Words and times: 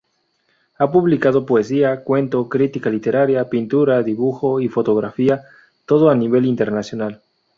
Ha 0.79 0.91
publicado 0.91 1.45
poesía, 1.45 2.03
cuento, 2.03 2.49
crítica 2.49 2.89
literaria, 2.89 3.51
pintura, 3.51 4.01
dibujo 4.01 4.59
y 4.59 4.67
fotografía, 4.67 5.43
todo 5.85 6.09
a 6.09 6.15
nivel 6.15 6.45
internacional. 6.45 7.21